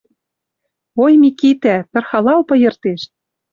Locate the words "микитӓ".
1.21-1.75